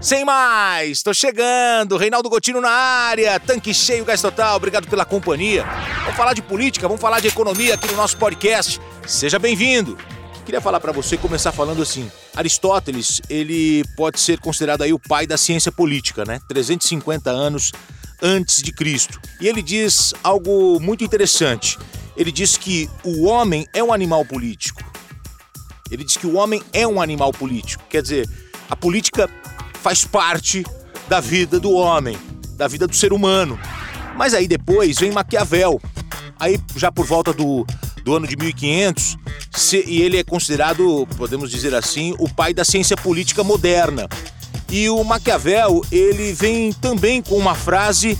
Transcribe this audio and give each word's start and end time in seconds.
Sem 0.00 0.24
mais, 0.24 1.02
tô 1.02 1.12
chegando, 1.12 1.96
Reinaldo 1.96 2.28
Gotino 2.28 2.60
na 2.60 2.70
área, 2.70 3.40
tanque 3.40 3.74
cheio, 3.74 4.04
gás 4.04 4.22
total, 4.22 4.56
obrigado 4.56 4.86
pela 4.86 5.04
companhia. 5.04 5.64
Vamos 6.02 6.16
falar 6.16 6.34
de 6.34 6.42
política, 6.42 6.86
vamos 6.86 7.00
falar 7.00 7.18
de 7.18 7.26
economia 7.26 7.74
aqui 7.74 7.88
no 7.88 7.96
nosso 7.96 8.16
podcast. 8.16 8.80
Seja 9.04 9.40
bem-vindo. 9.40 9.98
Queria 10.46 10.60
falar 10.60 10.78
para 10.78 10.92
você 10.92 11.16
começar 11.16 11.50
falando 11.50 11.82
assim. 11.82 12.08
Aristóteles, 12.36 13.20
ele 13.28 13.82
pode 13.96 14.20
ser 14.20 14.38
considerado 14.38 14.82
aí 14.82 14.92
o 14.92 15.00
pai 15.00 15.26
da 15.26 15.36
ciência 15.36 15.72
política, 15.72 16.24
né? 16.24 16.38
350 16.48 17.28
anos 17.28 17.72
antes 18.22 18.62
de 18.62 18.70
Cristo. 18.70 19.20
E 19.40 19.48
ele 19.48 19.60
diz 19.60 20.14
algo 20.22 20.78
muito 20.78 21.02
interessante. 21.02 21.76
Ele 22.16 22.30
diz 22.30 22.56
que 22.56 22.88
o 23.02 23.24
homem 23.24 23.66
é 23.74 23.82
um 23.82 23.92
animal 23.92 24.24
político. 24.24 24.80
Ele 25.90 26.04
diz 26.04 26.16
que 26.16 26.26
o 26.26 26.36
homem 26.36 26.62
é 26.72 26.86
um 26.86 27.02
animal 27.02 27.32
político. 27.32 27.82
Quer 27.90 28.00
dizer, 28.00 28.28
a 28.70 28.76
política 28.76 29.28
faz 29.82 30.04
parte 30.04 30.64
da 31.08 31.20
vida 31.20 31.58
do 31.58 31.72
homem, 31.72 32.18
da 32.56 32.68
vida 32.68 32.86
do 32.86 32.94
ser 32.94 33.12
humano. 33.12 33.58
Mas 34.16 34.34
aí 34.34 34.48
depois 34.48 34.98
vem 34.98 35.12
Maquiavel. 35.12 35.80
Aí 36.38 36.58
já 36.76 36.92
por 36.92 37.06
volta 37.06 37.32
do, 37.32 37.66
do 38.04 38.14
ano 38.14 38.26
de 38.26 38.36
1500, 38.36 39.16
se, 39.54 39.84
e 39.86 40.02
ele 40.02 40.18
é 40.18 40.24
considerado, 40.24 41.06
podemos 41.16 41.50
dizer 41.50 41.74
assim, 41.74 42.14
o 42.18 42.28
pai 42.28 42.52
da 42.52 42.64
ciência 42.64 42.96
política 42.96 43.42
moderna. 43.42 44.08
E 44.70 44.88
o 44.90 45.02
Maquiavel, 45.02 45.82
ele 45.90 46.32
vem 46.32 46.72
também 46.72 47.22
com 47.22 47.36
uma 47.36 47.54
frase 47.54 48.18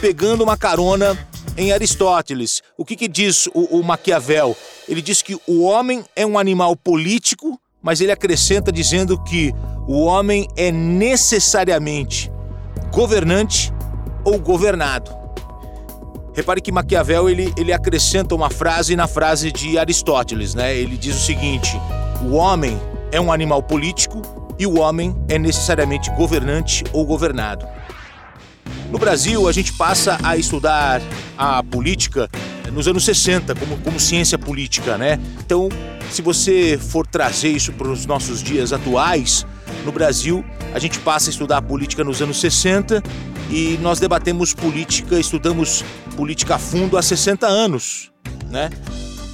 pegando 0.00 0.42
uma 0.42 0.56
carona 0.56 1.18
em 1.56 1.72
Aristóteles. 1.72 2.62
O 2.76 2.84
que, 2.84 2.96
que 2.96 3.08
diz 3.08 3.46
o, 3.48 3.78
o 3.78 3.82
Maquiavel? 3.82 4.56
Ele 4.88 5.02
diz 5.02 5.20
que 5.20 5.38
o 5.46 5.62
homem 5.62 6.04
é 6.14 6.24
um 6.24 6.38
animal 6.38 6.76
político, 6.76 7.60
mas 7.82 8.00
ele 8.00 8.12
acrescenta 8.12 8.70
dizendo 8.70 9.22
que 9.24 9.52
o 9.90 10.04
homem 10.04 10.46
é 10.56 10.70
necessariamente 10.70 12.30
governante 12.92 13.74
ou 14.24 14.38
governado. 14.38 15.10
Repare 16.32 16.60
que 16.60 16.70
Maquiavel 16.70 17.28
ele, 17.28 17.52
ele 17.56 17.72
acrescenta 17.72 18.32
uma 18.32 18.48
frase 18.48 18.94
na 18.94 19.08
frase 19.08 19.50
de 19.50 19.76
Aristóteles, 19.80 20.54
né? 20.54 20.76
Ele 20.76 20.96
diz 20.96 21.16
o 21.16 21.18
seguinte: 21.18 21.76
o 22.22 22.36
homem 22.36 22.80
é 23.10 23.20
um 23.20 23.32
animal 23.32 23.64
político 23.64 24.22
e 24.56 24.64
o 24.64 24.78
homem 24.78 25.12
é 25.28 25.40
necessariamente 25.40 26.08
governante 26.12 26.84
ou 26.92 27.04
governado. 27.04 27.66
No 28.92 28.98
Brasil, 28.98 29.48
a 29.48 29.52
gente 29.52 29.72
passa 29.72 30.18
a 30.22 30.36
estudar 30.36 31.02
a 31.36 31.64
política 31.64 32.30
nos 32.72 32.88
anos 32.88 33.04
60 33.04 33.54
como, 33.54 33.76
como 33.78 34.00
ciência 34.00 34.38
política, 34.38 34.96
né? 34.96 35.18
Então, 35.44 35.68
se 36.10 36.22
você 36.22 36.78
for 36.78 37.06
trazer 37.06 37.50
isso 37.50 37.72
para 37.72 37.88
os 37.88 38.06
nossos 38.06 38.42
dias 38.42 38.72
atuais, 38.72 39.46
no 39.84 39.92
Brasil, 39.92 40.44
a 40.74 40.78
gente 40.78 40.98
passa 40.98 41.30
a 41.30 41.32
estudar 41.32 41.58
a 41.58 41.62
política 41.62 42.04
nos 42.04 42.20
anos 42.20 42.40
60 42.40 43.02
e 43.50 43.78
nós 43.80 43.98
debatemos 43.98 44.54
política, 44.54 45.18
estudamos 45.18 45.84
política 46.16 46.56
a 46.56 46.58
fundo 46.58 46.96
há 46.96 47.02
60 47.02 47.46
anos, 47.46 48.10
né? 48.48 48.70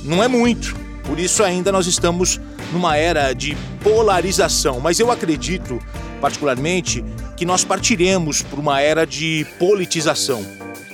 Não 0.05 0.23
é 0.23 0.29
muito, 0.29 0.77
por 1.05 1.19
isso 1.19 1.42
ainda 1.42 1.73
nós 1.73 1.87
estamos 1.87 2.41
numa 2.73 2.97
era 2.97 3.33
de 3.33 3.57
polarização, 3.83 4.81
mas 4.81 4.98
eu 5.01 5.11
acredito, 5.11 5.79
particularmente, 6.20 7.05
que 7.37 7.45
nós 7.45 7.64
partiremos 7.64 8.42
por 8.42 8.59
uma 8.59 8.81
era 8.81 9.07
de 9.07 9.47
politização, 9.59 10.45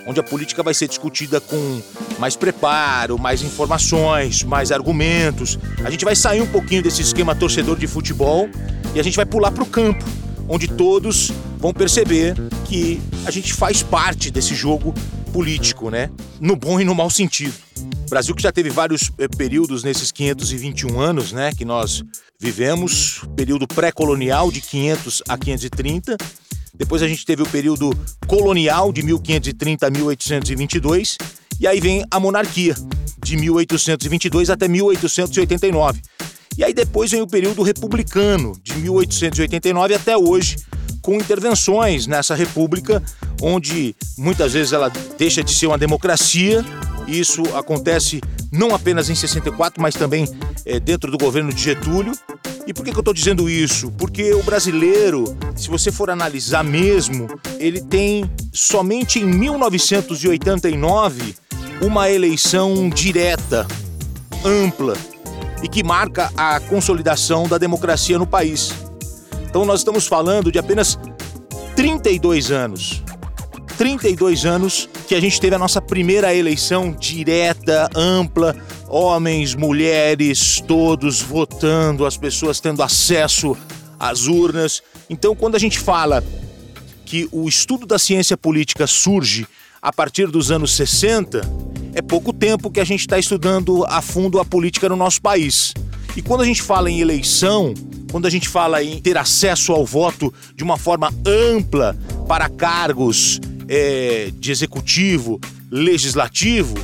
onde 0.06 0.18
a 0.18 0.22
política 0.22 0.62
vai 0.62 0.74
ser 0.74 0.88
discutida 0.88 1.40
com 1.40 1.80
mais 2.18 2.36
preparo, 2.36 3.18
mais 3.18 3.42
informações, 3.42 4.42
mais 4.42 4.70
argumentos. 4.72 5.58
A 5.84 5.90
gente 5.90 6.04
vai 6.04 6.16
sair 6.16 6.40
um 6.40 6.46
pouquinho 6.46 6.82
desse 6.82 7.02
esquema 7.02 7.34
torcedor 7.34 7.78
de 7.78 7.86
futebol 7.86 8.48
e 8.94 9.00
a 9.00 9.02
gente 9.02 9.16
vai 9.16 9.26
pular 9.26 9.50
para 9.50 9.62
o 9.62 9.66
campo, 9.66 10.04
onde 10.48 10.68
todos 10.68 11.32
vão 11.58 11.72
perceber 11.72 12.34
que 12.66 13.00
a 13.24 13.30
gente 13.30 13.54
faz 13.54 13.82
parte 13.82 14.30
desse 14.30 14.54
jogo 14.54 14.94
político, 15.32 15.90
né? 15.90 16.10
No 16.40 16.56
bom 16.56 16.80
e 16.80 16.84
no 16.84 16.94
mau 16.94 17.08
sentido. 17.08 17.54
O 18.06 18.10
Brasil 18.10 18.34
que 18.34 18.42
já 18.42 18.52
teve 18.52 18.68
vários 18.68 19.10
eh, 19.18 19.26
períodos 19.28 19.82
nesses 19.82 20.12
521 20.12 21.00
anos, 21.00 21.32
né, 21.32 21.50
que 21.56 21.64
nós 21.64 22.04
vivemos, 22.38 23.22
período 23.34 23.66
pré-colonial 23.66 24.52
de 24.52 24.60
500 24.60 25.22
a 25.26 25.38
530. 25.38 26.16
Depois 26.74 27.02
a 27.02 27.08
gente 27.08 27.24
teve 27.24 27.42
o 27.42 27.46
período 27.46 27.90
colonial 28.26 28.92
de 28.92 29.02
1530 29.02 29.86
a 29.86 29.90
1822 29.90 31.16
e 31.62 31.66
aí 31.68 31.80
vem 31.80 32.04
a 32.10 32.18
monarquia 32.18 32.74
de 33.22 33.36
1822 33.36 34.50
até 34.50 34.66
1889. 34.66 36.02
E 36.58 36.64
aí 36.64 36.74
depois 36.74 37.12
vem 37.12 37.22
o 37.22 37.26
período 37.26 37.62
republicano, 37.62 38.58
de 38.64 38.74
1889 38.74 39.94
até 39.94 40.16
hoje, 40.16 40.56
com 41.00 41.14
intervenções 41.14 42.08
nessa 42.08 42.34
república, 42.34 43.00
onde 43.40 43.94
muitas 44.18 44.54
vezes 44.54 44.72
ela 44.72 44.90
deixa 45.16 45.44
de 45.44 45.54
ser 45.54 45.68
uma 45.68 45.78
democracia. 45.78 46.64
Isso 47.06 47.42
acontece 47.54 48.20
não 48.50 48.74
apenas 48.74 49.08
em 49.08 49.14
64, 49.14 49.80
mas 49.80 49.94
também 49.94 50.26
é, 50.66 50.80
dentro 50.80 51.12
do 51.12 51.16
governo 51.16 51.52
de 51.52 51.62
Getúlio. 51.62 52.12
E 52.66 52.74
por 52.74 52.84
que, 52.84 52.90
que 52.90 52.96
eu 52.96 53.02
estou 53.02 53.14
dizendo 53.14 53.48
isso? 53.48 53.92
Porque 53.92 54.34
o 54.34 54.42
brasileiro, 54.42 55.36
se 55.54 55.68
você 55.68 55.92
for 55.92 56.10
analisar 56.10 56.64
mesmo, 56.64 57.28
ele 57.60 57.80
tem 57.80 58.28
somente 58.52 59.20
em 59.20 59.24
1989 59.24 61.40
uma 61.82 62.08
eleição 62.08 62.88
direta, 62.88 63.66
ampla, 64.44 64.96
e 65.62 65.68
que 65.68 65.82
marca 65.82 66.30
a 66.36 66.60
consolidação 66.60 67.48
da 67.48 67.58
democracia 67.58 68.18
no 68.18 68.26
país. 68.26 68.72
Então 69.48 69.64
nós 69.64 69.80
estamos 69.80 70.06
falando 70.06 70.52
de 70.52 70.58
apenas 70.58 70.98
32 71.74 72.52
anos. 72.52 73.02
32 73.76 74.44
anos 74.44 74.88
que 75.08 75.14
a 75.14 75.20
gente 75.20 75.40
teve 75.40 75.56
a 75.56 75.58
nossa 75.58 75.80
primeira 75.80 76.32
eleição 76.32 76.92
direta, 76.92 77.90
ampla, 77.96 78.54
homens, 78.88 79.54
mulheres, 79.54 80.62
todos 80.66 81.20
votando, 81.20 82.06
as 82.06 82.16
pessoas 82.16 82.60
tendo 82.60 82.82
acesso 82.82 83.56
às 83.98 84.26
urnas. 84.28 84.82
Então, 85.10 85.34
quando 85.34 85.56
a 85.56 85.58
gente 85.58 85.80
fala 85.80 86.22
que 87.04 87.28
o 87.32 87.48
estudo 87.48 87.86
da 87.86 87.98
ciência 87.98 88.36
política 88.36 88.86
surge 88.86 89.46
a 89.80 89.92
partir 89.92 90.28
dos 90.28 90.52
anos 90.52 90.76
60, 90.76 91.40
é 91.94 92.00
pouco 92.00 92.32
tempo 92.32 92.70
que 92.70 92.80
a 92.80 92.84
gente 92.84 93.00
está 93.00 93.18
estudando 93.18 93.84
a 93.86 94.00
fundo 94.00 94.40
a 94.40 94.44
política 94.44 94.88
no 94.88 94.96
nosso 94.96 95.20
país. 95.20 95.74
E 96.16 96.22
quando 96.22 96.42
a 96.42 96.44
gente 96.44 96.62
fala 96.62 96.90
em 96.90 97.00
eleição, 97.00 97.74
quando 98.10 98.26
a 98.26 98.30
gente 98.30 98.48
fala 98.48 98.82
em 98.82 99.00
ter 99.00 99.16
acesso 99.16 99.72
ao 99.72 99.84
voto 99.84 100.32
de 100.54 100.62
uma 100.62 100.76
forma 100.76 101.12
ampla 101.26 101.96
para 102.26 102.48
cargos 102.48 103.40
é, 103.68 104.30
de 104.34 104.50
executivo, 104.50 105.40
legislativo, 105.70 106.74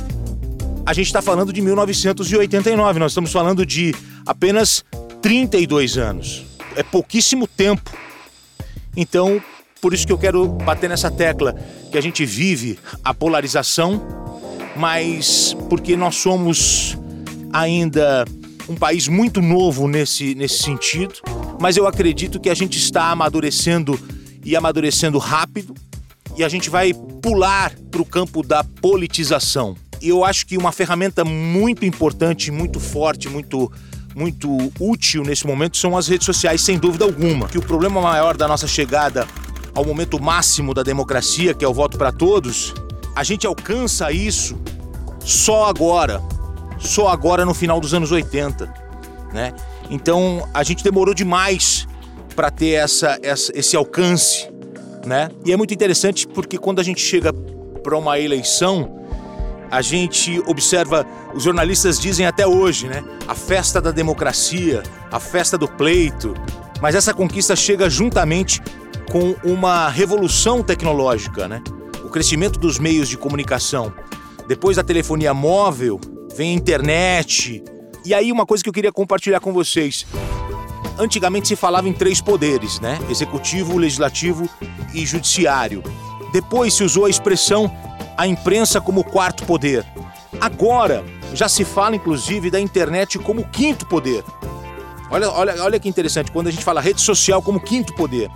a 0.85 0.93
gente 0.93 1.07
está 1.07 1.21
falando 1.21 1.53
de 1.53 1.61
1989. 1.61 2.99
Nós 2.99 3.11
estamos 3.11 3.31
falando 3.31 3.65
de 3.65 3.93
apenas 4.25 4.83
32 5.21 5.97
anos. 5.97 6.43
É 6.75 6.83
pouquíssimo 6.83 7.47
tempo. 7.47 7.91
Então, 8.95 9.41
por 9.81 9.93
isso 9.93 10.05
que 10.05 10.13
eu 10.13 10.17
quero 10.17 10.47
bater 10.47 10.89
nessa 10.89 11.11
tecla 11.11 11.55
que 11.91 11.97
a 11.97 12.01
gente 12.01 12.25
vive 12.25 12.79
a 13.03 13.13
polarização 13.13 14.28
mas 14.79 15.57
porque 15.67 15.97
nós 15.97 16.15
somos 16.15 16.97
ainda 17.51 18.23
um 18.69 18.75
país 18.75 19.09
muito 19.09 19.41
novo 19.41 19.89
nesse, 19.89 20.33
nesse 20.33 20.63
sentido, 20.63 21.15
mas 21.59 21.75
eu 21.75 21.85
acredito 21.85 22.39
que 22.39 22.49
a 22.49 22.53
gente 22.53 22.77
está 22.77 23.11
amadurecendo 23.11 23.99
e 24.41 24.55
amadurecendo 24.55 25.17
rápido 25.17 25.73
e 26.37 26.45
a 26.45 26.47
gente 26.47 26.69
vai 26.69 26.93
pular 27.21 27.73
para 27.91 28.01
o 28.01 28.05
campo 28.05 28.41
da 28.41 28.63
politização. 28.63 29.75
E 30.01 30.07
eu 30.07 30.23
acho 30.23 30.45
que 30.45 30.57
uma 30.57 30.71
ferramenta 30.71 31.25
muito 31.25 31.85
importante, 31.85 32.49
muito 32.49 32.79
forte, 32.79 33.27
muito 33.27 33.69
muito 34.15 34.49
útil 34.79 35.23
nesse 35.23 35.45
momento 35.45 35.77
são 35.77 35.95
as 35.95 36.07
redes 36.07 36.25
sociais, 36.25 36.61
sem 36.61 36.77
dúvida 36.79 37.03
alguma. 37.03 37.47
Que 37.49 37.57
o 37.57 37.61
problema 37.61 38.01
maior 38.01 38.35
da 38.35 38.47
nossa 38.47 38.67
chegada 38.67 39.27
ao 39.75 39.83
momento 39.83 40.21
máximo 40.21 40.73
da 40.73 40.83
democracia, 40.83 41.53
que 41.53 41.63
é 41.63 41.67
o 41.67 41.73
voto 41.73 41.97
para 41.97 42.11
todos, 42.11 42.73
a 43.19 43.23
gente 43.23 43.45
alcança 43.45 44.13
isso 44.13 44.57
só 45.19 45.65
agora, 45.65 46.23
só 46.77 47.09
agora 47.09 47.43
no 47.43 47.53
final 47.53 47.81
dos 47.81 47.93
anos 47.93 48.13
80, 48.13 48.73
né? 49.33 49.53
Então 49.89 50.47
a 50.53 50.63
gente 50.63 50.81
demorou 50.85 51.13
demais 51.13 51.85
para 52.33 52.49
ter 52.49 52.75
essa, 52.75 53.19
essa, 53.21 53.51
esse 53.53 53.75
alcance, 53.75 54.49
né? 55.05 55.27
E 55.45 55.51
é 55.51 55.57
muito 55.57 55.73
interessante 55.73 56.25
porque 56.25 56.57
quando 56.57 56.79
a 56.79 56.83
gente 56.83 57.01
chega 57.01 57.33
para 57.83 57.97
uma 57.97 58.17
eleição, 58.17 59.05
a 59.69 59.81
gente 59.81 60.41
observa, 60.47 61.05
os 61.35 61.43
jornalistas 61.43 61.99
dizem 61.99 62.25
até 62.25 62.47
hoje, 62.47 62.87
né? 62.87 63.03
A 63.27 63.35
festa 63.35 63.81
da 63.81 63.91
democracia, 63.91 64.81
a 65.11 65.19
festa 65.19 65.57
do 65.57 65.67
pleito. 65.67 66.33
Mas 66.81 66.95
essa 66.95 67.13
conquista 67.13 67.53
chega 67.53 67.89
juntamente 67.89 68.61
com 69.11 69.35
uma 69.43 69.89
revolução 69.89 70.63
tecnológica, 70.63 71.49
né? 71.49 71.61
O 72.09 72.11
crescimento 72.11 72.59
dos 72.59 72.79
meios 72.79 73.07
de 73.07 73.15
comunicação. 73.15 73.93
Depois 74.47 74.77
da 74.77 74.83
telefonia 74.83 75.31
móvel, 75.31 76.01
vem 76.35 76.49
a 76.49 76.53
internet. 76.55 77.63
E 78.03 78.15
aí, 78.15 78.31
uma 78.31 78.47
coisa 78.47 78.63
que 78.63 78.69
eu 78.69 78.73
queria 78.73 78.91
compartilhar 78.91 79.39
com 79.39 79.53
vocês. 79.53 80.07
antigamente 80.97 81.47
se 81.47 81.55
falava 81.55 81.87
em 81.87 81.93
três 81.93 82.19
poderes, 82.19 82.79
né? 82.79 82.97
Executivo, 83.09 83.77
legislativo 83.77 84.49
e 84.91 85.05
judiciário. 85.05 85.83
Depois 86.33 86.73
se 86.73 86.83
usou 86.83 87.05
a 87.05 87.09
expressão 87.09 87.71
a 88.17 88.25
imprensa 88.25 88.81
como 88.81 89.03
quarto 89.03 89.45
poder. 89.45 89.85
Agora 90.41 91.05
já 91.33 91.47
se 91.47 91.63
fala 91.63 91.95
inclusive 91.95 92.49
da 92.49 92.59
internet 92.59 93.19
como 93.19 93.47
quinto 93.49 93.85
poder. 93.85 94.23
Olha, 95.11 95.29
olha, 95.29 95.63
olha 95.63 95.79
que 95.79 95.87
interessante, 95.87 96.31
quando 96.31 96.47
a 96.47 96.51
gente 96.51 96.63
fala 96.63 96.81
rede 96.81 97.01
social 97.01 97.41
como 97.41 97.59
quinto 97.59 97.93
poder. 97.93 98.29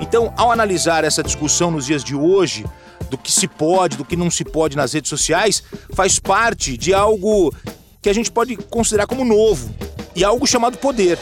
Então, 0.00 0.32
ao 0.38 0.50
analisar 0.50 1.04
essa 1.04 1.22
discussão 1.22 1.70
nos 1.70 1.86
dias 1.86 2.02
de 2.02 2.14
hoje, 2.16 2.64
do 3.10 3.18
que 3.18 3.30
se 3.30 3.48
pode, 3.48 3.96
do 3.96 4.04
que 4.04 4.16
não 4.16 4.30
se 4.30 4.44
pode 4.44 4.76
nas 4.76 4.92
redes 4.92 5.10
sociais, 5.10 5.62
faz 5.92 6.18
parte 6.18 6.76
de 6.76 6.94
algo 6.94 7.52
que 8.00 8.08
a 8.08 8.12
gente 8.14 8.30
pode 8.30 8.56
considerar 8.56 9.06
como 9.06 9.24
novo 9.24 9.74
e 10.14 10.24
algo 10.24 10.46
chamado 10.46 10.78
poder. 10.78 11.18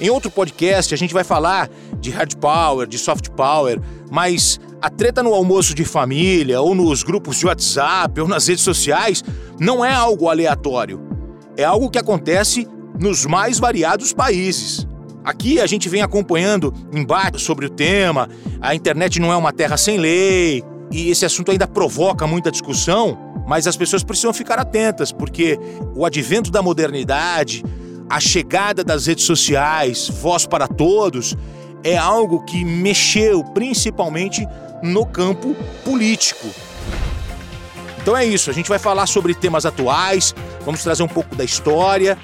Em 0.00 0.10
outro 0.10 0.30
podcast 0.30 0.92
a 0.92 0.98
gente 0.98 1.14
vai 1.14 1.24
falar 1.24 1.70
de 2.00 2.10
hard 2.10 2.34
power, 2.36 2.86
de 2.86 2.98
soft 2.98 3.30
power, 3.30 3.80
mas 4.10 4.60
a 4.82 4.90
treta 4.90 5.22
no 5.22 5.32
almoço 5.32 5.74
de 5.74 5.84
família, 5.84 6.60
ou 6.60 6.74
nos 6.74 7.02
grupos 7.02 7.38
de 7.38 7.46
WhatsApp, 7.46 8.20
ou 8.20 8.28
nas 8.28 8.46
redes 8.46 8.64
sociais, 8.64 9.22
não 9.58 9.84
é 9.84 9.92
algo 9.92 10.28
aleatório. 10.28 11.00
É 11.56 11.64
algo 11.64 11.88
que 11.88 11.98
acontece 11.98 12.68
nos 13.00 13.24
mais 13.24 13.58
variados 13.58 14.12
países. 14.12 14.86
Aqui 15.24 15.58
a 15.58 15.66
gente 15.66 15.88
vem 15.88 16.02
acompanhando 16.02 16.74
embates 16.92 17.42
sobre 17.42 17.64
o 17.64 17.70
tema, 17.70 18.28
a 18.60 18.74
internet 18.74 19.18
não 19.18 19.32
é 19.32 19.36
uma 19.36 19.52
terra 19.54 19.78
sem 19.78 19.96
lei, 19.96 20.62
e 20.94 21.10
esse 21.10 21.26
assunto 21.26 21.50
ainda 21.50 21.66
provoca 21.66 22.24
muita 22.24 22.52
discussão, 22.52 23.18
mas 23.48 23.66
as 23.66 23.76
pessoas 23.76 24.04
precisam 24.04 24.32
ficar 24.32 24.60
atentas, 24.60 25.10
porque 25.10 25.58
o 25.92 26.06
advento 26.06 26.52
da 26.52 26.62
modernidade, 26.62 27.64
a 28.08 28.20
chegada 28.20 28.84
das 28.84 29.06
redes 29.06 29.24
sociais, 29.24 30.08
voz 30.08 30.46
para 30.46 30.68
todos, 30.68 31.36
é 31.82 31.96
algo 31.96 32.44
que 32.44 32.64
mexeu 32.64 33.42
principalmente 33.42 34.46
no 34.84 35.04
campo 35.04 35.56
político. 35.84 36.46
Então 38.00 38.16
é 38.16 38.24
isso, 38.24 38.48
a 38.48 38.52
gente 38.52 38.68
vai 38.68 38.78
falar 38.78 39.06
sobre 39.06 39.34
temas 39.34 39.66
atuais, 39.66 40.32
vamos 40.64 40.80
trazer 40.80 41.02
um 41.02 41.08
pouco 41.08 41.34
da 41.34 41.42
história, 41.42 42.16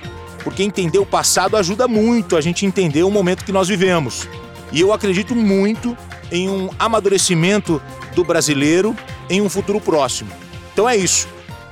porque 0.45 0.63
entender 0.63 1.01
o 1.01 1.07
passado 1.07 1.57
ajuda 1.57 1.89
muito 1.89 2.37
a 2.37 2.41
gente 2.41 2.65
entender 2.65 3.03
o 3.03 3.11
momento 3.11 3.45
que 3.45 3.51
nós 3.51 3.67
vivemos. 3.67 4.29
E 4.71 4.81
eu 4.81 4.93
acredito 4.93 5.35
muito 5.35 5.97
em 6.31 6.49
um 6.49 6.71
amadurecimento 6.79 7.81
do 8.15 8.25
brasileiro 8.25 8.97
em 9.29 9.41
um 9.41 9.49
futuro 9.49 9.81
próximo. 9.81 10.31
Então 10.73 10.89
é 10.89 10.97
isso. 10.97 11.29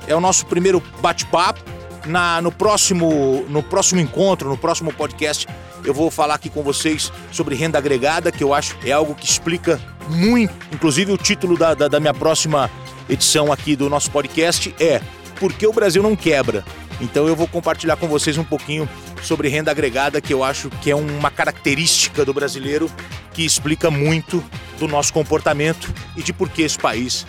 É 0.07 0.15
o 0.15 0.21
nosso 0.21 0.45
primeiro 0.45 0.81
bate-papo. 1.01 1.61
Na, 2.05 2.41
no, 2.41 2.51
próximo, 2.51 3.45
no 3.49 3.61
próximo 3.61 3.99
encontro, 3.99 4.49
no 4.49 4.57
próximo 4.57 4.91
podcast, 4.91 5.45
eu 5.83 5.93
vou 5.93 6.09
falar 6.09 6.35
aqui 6.35 6.49
com 6.49 6.63
vocês 6.63 7.11
sobre 7.31 7.55
renda 7.55 7.77
agregada, 7.77 8.31
que 8.31 8.43
eu 8.43 8.53
acho 8.53 8.75
é 8.85 8.91
algo 8.91 9.13
que 9.13 9.25
explica 9.25 9.79
muito. 10.07 10.53
Inclusive, 10.73 11.11
o 11.11 11.17
título 11.17 11.57
da, 11.57 11.73
da, 11.73 11.87
da 11.87 11.99
minha 11.99 12.13
próxima 12.13 12.71
edição 13.09 13.51
aqui 13.51 13.75
do 13.75 13.89
nosso 13.89 14.09
podcast 14.11 14.73
é 14.79 15.01
Por 15.39 15.53
que 15.53 15.67
o 15.67 15.73
Brasil 15.73 16.01
não 16.01 16.15
quebra? 16.15 16.63
Então 17.01 17.27
eu 17.27 17.35
vou 17.35 17.47
compartilhar 17.47 17.95
com 17.95 18.07
vocês 18.07 18.37
um 18.37 18.43
pouquinho 18.43 18.87
sobre 19.23 19.47
renda 19.47 19.71
agregada, 19.71 20.21
que 20.21 20.33
eu 20.33 20.43
acho 20.43 20.69
que 20.69 20.91
é 20.91 20.95
uma 20.95 21.31
característica 21.31 22.25
do 22.25 22.33
brasileiro 22.33 22.89
que 23.33 23.45
explica 23.45 23.91
muito 23.91 24.43
do 24.77 24.87
nosso 24.87 25.13
comportamento 25.13 25.93
e 26.15 26.23
de 26.23 26.33
por 26.33 26.49
que 26.49 26.61
esse 26.61 26.77
país 26.77 27.25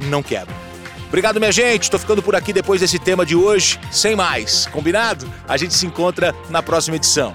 não 0.00 0.22
quebra. 0.22 0.54
Obrigado, 1.08 1.38
minha 1.38 1.52
gente. 1.52 1.84
Estou 1.84 2.00
ficando 2.00 2.22
por 2.22 2.34
aqui 2.34 2.52
depois 2.52 2.80
desse 2.80 2.98
tema 2.98 3.24
de 3.24 3.36
hoje. 3.36 3.78
Sem 3.90 4.16
mais, 4.16 4.66
combinado? 4.66 5.30
A 5.46 5.56
gente 5.56 5.72
se 5.74 5.86
encontra 5.86 6.34
na 6.50 6.62
próxima 6.62 6.96
edição. 6.96 7.34